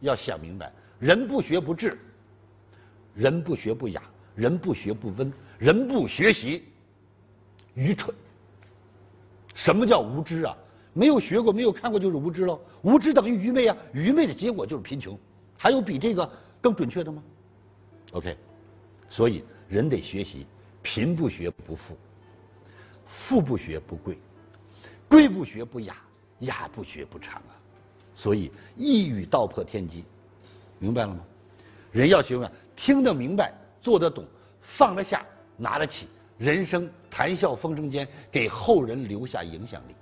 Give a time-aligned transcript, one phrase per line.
[0.00, 1.98] 要想明白，人不学不智，
[3.14, 4.02] 人不学不雅，
[4.34, 6.64] 人不学不温，人不学习，
[7.74, 8.14] 愚蠢。
[9.54, 10.56] 什么叫无知啊？
[10.92, 12.60] 没有学过，没有看过就是无知喽。
[12.82, 15.18] 无知等于愚昧啊，愚昧的结果就是贫穷。
[15.58, 17.22] 还有比这个更准确的吗
[18.12, 18.36] ？OK，
[19.08, 20.46] 所以人得学习，
[20.82, 21.96] 贫不学不富，
[23.06, 24.18] 富不学不贵，
[25.08, 25.96] 贵不学不雅，
[26.40, 27.52] 雅不学不长啊。
[28.16, 30.04] 所以一语道破天机，
[30.80, 31.20] 明白了吗？
[31.92, 34.24] 人要学会听得明白，做得懂，
[34.60, 35.24] 放得下，
[35.56, 39.94] 拿得起，人生谈笑风生间，给后人留下影响力。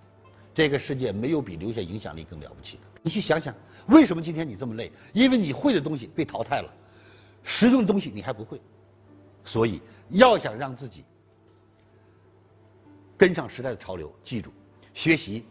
[0.55, 2.83] 这个世界没有比留下影响力更了不起的。
[3.02, 3.52] 你去想想，
[3.88, 4.91] 为什么今天你这么累？
[5.12, 6.73] 因为你会的东西被淘汰了，
[7.43, 8.60] 实用的东西你还不会。
[9.45, 11.05] 所以要想让自己
[13.16, 14.51] 跟上时代的潮流，记住，
[14.95, 15.45] 学习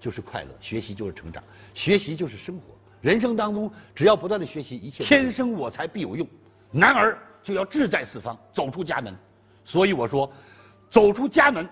[0.00, 1.42] 就是快乐，学习就是成长，
[1.74, 2.76] 学习就是生活。
[3.00, 6.26] 人生当中，只要不断的学习，一切天生我材必有用。
[6.70, 9.16] 男儿就要志在四方，走出家门。
[9.64, 10.32] 所以我说，
[10.90, 11.68] 走出家门，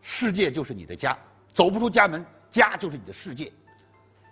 [0.00, 1.16] 世界就是你的家；
[1.54, 3.52] 走不出家门，家就是你的世界。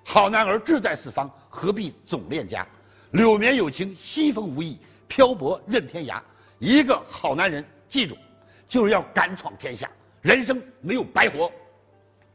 [0.04, 2.66] 好男儿志在四方，何必总恋家？
[3.12, 6.20] 柳绵有情，西风无意，漂泊任天涯。
[6.58, 8.16] 一个好男人，记住，
[8.68, 9.90] 就是要敢闯天下。
[10.22, 11.50] 人生没有白活，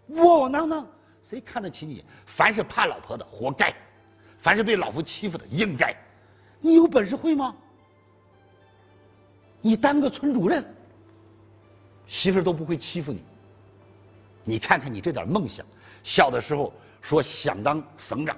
[0.07, 0.87] 窝窝囊囊，
[1.27, 2.05] 谁看得起你？
[2.27, 3.73] 凡是怕老婆的，活该；
[4.37, 5.91] 凡是被老夫欺负的，应该。
[6.61, 7.55] 你有本事会吗？
[9.59, 10.63] 你当个村主任，
[12.05, 13.23] 媳妇儿都不会欺负你。
[14.43, 15.65] 你看看你这点梦想，
[16.03, 18.37] 小的时候说想当省长，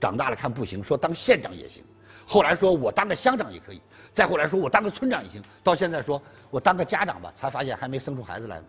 [0.00, 1.84] 长大了看不行，说当县长也行。
[2.26, 3.82] 后来说我当个乡长也可以，
[4.14, 8.64] 再后来说我当个村长也行，到现在说我当个家长吧，才发现还没生出孩子来呢。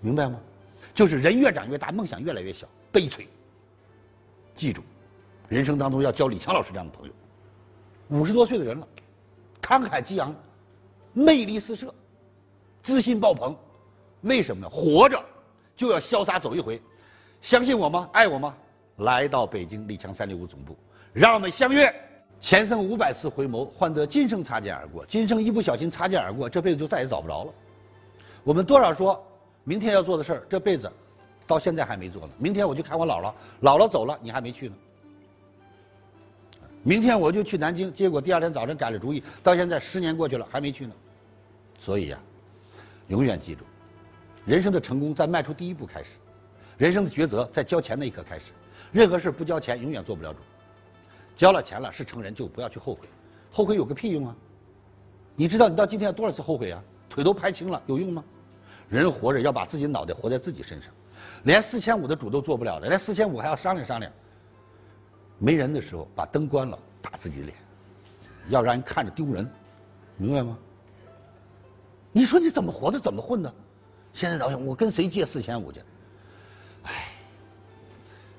[0.00, 0.38] 明白吗？
[0.94, 3.28] 就是人越长越大，梦想越来越小，悲催。
[4.54, 4.82] 记住，
[5.48, 7.12] 人生当中要交李强老师这样的朋友。
[8.08, 8.88] 五十多岁的人了，
[9.60, 10.34] 慷慨激昂，
[11.12, 11.92] 魅力四射，
[12.82, 13.54] 自信爆棚。
[14.22, 14.70] 为什么呢？
[14.70, 15.22] 活着
[15.76, 16.80] 就要潇洒走一回。
[17.42, 18.08] 相信我吗？
[18.12, 18.56] 爱我吗？
[18.96, 20.74] 来到北京李强三六五总部。
[21.12, 21.94] 让我们相约，
[22.40, 25.04] 前生五百次回眸，换得今生擦肩而过。
[25.06, 27.52] 今生一不小心擦肩而过，这辈子就再也找不着了。
[28.42, 29.22] 我们多少说
[29.68, 30.88] 明天要做的事儿，这辈子
[31.44, 32.32] 到现在还没做呢。
[32.38, 34.74] 明天我就看我姥姥，姥姥走了，你还没去呢。
[36.84, 40.92] 明天我就去南京，结果第二天早晨改了主意，到现在十年过去了还没去呢。
[41.80, 42.18] 所以呀，
[43.08, 43.64] 永远记住，
[44.44, 46.10] 人生的成功在迈出第一步开始，
[46.78, 48.52] 人生的抉择在交钱那一刻开始。
[48.92, 50.38] 任何事不交钱，永远做不了主。
[51.34, 53.00] 交了钱了是成人，就不要去后悔，
[53.50, 54.36] 后悔有个屁用啊！
[55.34, 56.80] 你知道你到今天多少次后悔啊？
[57.10, 58.22] 腿都拍青了，有用吗？
[58.88, 60.92] 人活着要把自己脑袋活在自己身上，
[61.44, 64.10] 连四千五的主都做不了了，连四千五还要商量商量。
[65.38, 67.56] 没人的时候把灯关了，打自己的脸，
[68.48, 69.48] 要让人看着丢人，
[70.16, 70.56] 明白吗？
[72.12, 73.54] 你说你怎么活的，怎么混的？
[74.12, 75.80] 现在老想我跟谁借四千五去？
[76.84, 77.12] 哎，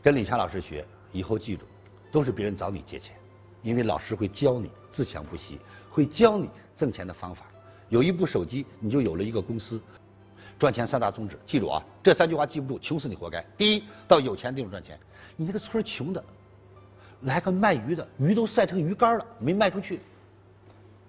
[0.02, 1.66] 跟李强老师学，以后记住。
[2.10, 3.16] 都是别人找你借钱，
[3.62, 5.60] 因为老师会教你自强不息，
[5.90, 7.46] 会教你挣钱的方法。
[7.90, 9.80] 有一部手机，你就有了一个公司。
[10.60, 13.44] 赚钱三大宗旨，记住啊，这三句话记不住，穷死你活该。
[13.58, 14.98] 第一，到有钱地方赚钱。
[15.36, 16.24] 你那个村穷的，
[17.22, 20.00] 来个卖鱼的，鱼都晒成鱼干了，没卖出去。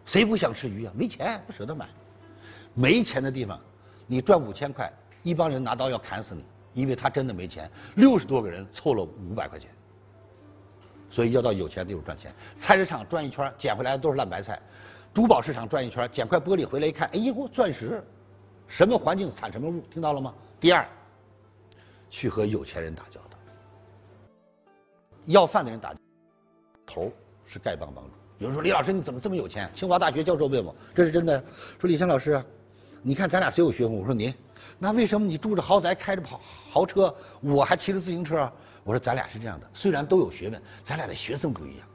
[0.04, 0.93] 谁不想吃鱼啊？
[0.94, 1.88] 没钱，不舍得买。
[2.75, 3.59] 没钱的地方，
[4.06, 6.44] 你赚五千块，一帮人拿刀要砍死你，
[6.75, 7.71] 因为他真的没钱。
[7.97, 9.71] 六十多个人凑了五百块钱。
[11.10, 12.34] 所以要到有钱地方赚钱。
[12.54, 14.54] 菜市场转一圈，捡回来的都是烂白菜；
[15.15, 18.04] 珠宝市场转一圈，捡块玻璃回来一看，哎呦，钻石！
[18.69, 20.33] 什么环境产什么物，听到了吗？
[20.61, 20.87] 第二，
[22.11, 23.39] 去和有钱人打交道。
[25.25, 25.95] 要饭的人打，
[26.87, 27.11] 头
[27.45, 28.11] 是丐帮帮主。
[28.39, 29.71] 有人说李老师你怎么这么有钱？
[29.75, 31.43] 清华大学教授问我，这是真的。
[31.81, 32.43] 说李强老师，
[33.03, 33.95] 你看咱俩谁有学问？
[33.95, 34.33] 我说您。
[34.78, 36.41] 那为什么你住着豪宅，开着跑
[36.71, 38.51] 豪车，我还骑着自行车？
[38.84, 41.87] 我说咱俩是这样的，虽然都有学问，咱俩的学生不一样。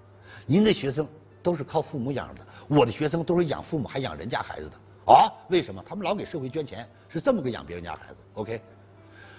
[0.45, 1.07] 您的学生
[1.41, 4.75] 都是靠父母养的，我的学生都是养父母还养人家孩子的。
[5.05, 5.31] 啊？
[5.49, 5.83] 为什么？
[5.87, 8.15] 他们老给社会捐钱，是这么个养别人家孩子。
[8.35, 8.61] OK，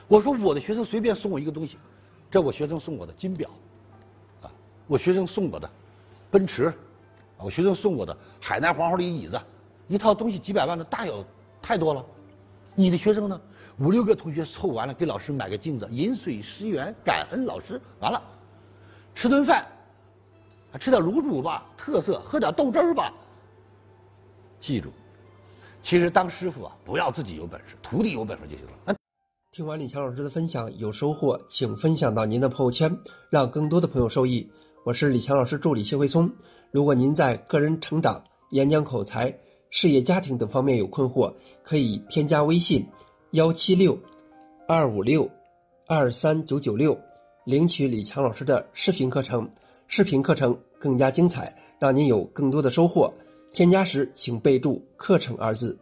[0.08, 1.78] 我说我的学生随便送我一个东西，
[2.30, 3.50] 这我学生送我的金表，
[4.42, 4.50] 啊，
[4.86, 5.68] 我学生送我的
[6.30, 6.72] 奔驰，
[7.38, 9.40] 我学生送我的海南黄花梨椅子，
[9.88, 11.24] 一套东西几百万的大有
[11.62, 12.04] 太多了。
[12.74, 13.40] 你的学生呢？
[13.78, 17.80] 五六个同学凑完了，给老师买个镜子，饮水思源，感恩老师。
[17.98, 18.22] 完了，
[19.16, 19.66] 吃顿饭，
[20.78, 23.12] 吃点卤煮吧，特色，喝点豆汁儿吧。
[24.60, 24.92] 记住，
[25.84, 28.72] 其实当师傅啊，不要自己有本事，徒弟有本事就行了。
[28.86, 28.94] 那
[29.52, 32.98] 听完李强老师的分享有收获，请分享到您的朋友圈，
[33.28, 34.50] 让更多的朋友受益。
[34.82, 36.32] 我是李强老师助理谢慧聪。
[36.70, 39.38] 如果您在个人成长、演讲口才、
[39.68, 42.86] 事业家庭等方面有困惑，可以添加微信
[43.32, 43.98] 幺七六
[44.66, 45.30] 二五六
[45.86, 46.98] 二三九九六，
[47.44, 49.46] 领取李强老师的视频课程。
[49.86, 53.12] 视频课程更加精彩，让您有更多的收获。
[53.54, 55.78] 添加时请备注“课程”二字。